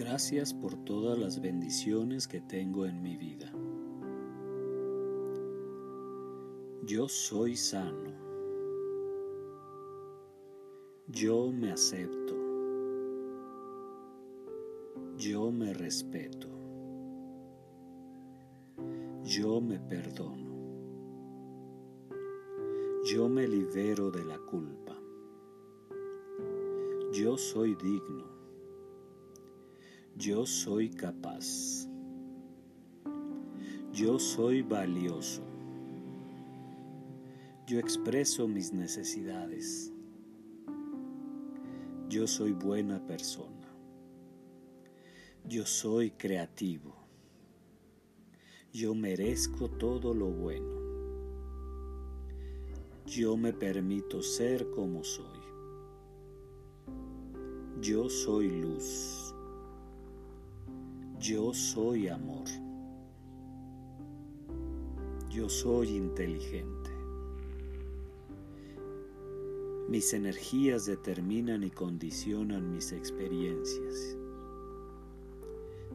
Gracias 0.00 0.54
por 0.54 0.82
todas 0.86 1.18
las 1.18 1.42
bendiciones 1.42 2.26
que 2.26 2.40
tengo 2.40 2.86
en 2.86 3.02
mi 3.02 3.18
vida. 3.18 3.52
Yo 6.84 7.06
soy 7.06 7.54
sano. 7.54 8.10
Yo 11.06 11.52
me 11.52 11.72
acepto. 11.72 12.34
Yo 15.18 15.52
me 15.52 15.74
respeto. 15.74 16.48
Yo 19.22 19.60
me 19.60 19.78
perdono. 19.80 20.50
Yo 23.04 23.28
me 23.28 23.46
libero 23.46 24.10
de 24.10 24.24
la 24.24 24.38
culpa. 24.38 24.96
Yo 27.12 27.36
soy 27.36 27.74
digno. 27.74 28.39
Yo 30.16 30.46
soy 30.46 30.90
capaz. 30.90 31.88
Yo 33.92 34.18
soy 34.18 34.62
valioso. 34.62 35.42
Yo 37.66 37.78
expreso 37.78 38.48
mis 38.48 38.72
necesidades. 38.72 39.92
Yo 42.08 42.26
soy 42.26 42.52
buena 42.52 43.06
persona. 43.06 43.68
Yo 45.48 45.64
soy 45.66 46.10
creativo. 46.10 46.94
Yo 48.72 48.94
merezco 48.94 49.68
todo 49.68 50.14
lo 50.14 50.26
bueno. 50.26 50.80
Yo 53.06 53.36
me 53.36 53.52
permito 53.52 54.22
ser 54.22 54.70
como 54.70 55.02
soy. 55.02 55.40
Yo 57.80 58.08
soy 58.08 58.48
luz. 58.48 59.19
Yo 61.20 61.52
soy 61.52 62.08
amor. 62.08 62.46
Yo 65.28 65.50
soy 65.50 65.88
inteligente. 65.88 66.90
Mis 69.86 70.14
energías 70.14 70.86
determinan 70.86 71.62
y 71.62 71.70
condicionan 71.70 72.72
mis 72.72 72.92
experiencias. 72.92 74.16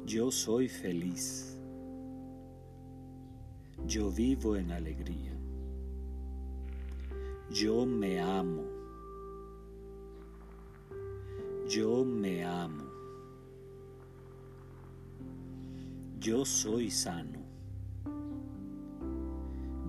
Yo 0.06 0.30
soy 0.30 0.70
feliz. 0.70 1.58
Yo 3.88 4.12
vivo 4.12 4.56
en 4.58 4.72
alegría. 4.72 5.34
Yo 7.50 7.84
me 7.88 8.20
amo. 8.22 8.64
Yo 11.68 12.06
me 12.06 12.46
amo. 12.46 12.85
Yo 16.26 16.44
soy 16.44 16.90
sano. 16.90 17.40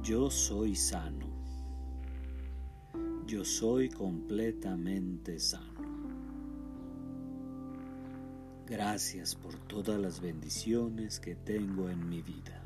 Yo 0.02 0.30
soy 0.30 0.76
sano. 0.76 1.26
Yo 3.26 3.42
soy 3.42 3.88
completamente 3.88 5.38
sano. 5.40 5.80
Gracias 8.66 9.34
por 9.34 9.54
todas 9.66 9.98
las 9.98 10.20
bendiciones 10.20 11.20
que 11.20 11.36
tengo 11.36 11.88
en 11.88 12.06
mi 12.06 12.20
vida. 12.20 12.65